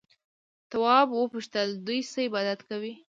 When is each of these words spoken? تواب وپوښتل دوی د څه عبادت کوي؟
تواب 0.69 1.07
وپوښتل 1.13 1.67
دوی 1.85 1.99
د 2.05 2.09
څه 2.11 2.19
عبادت 2.27 2.59
کوي؟ 2.69 2.93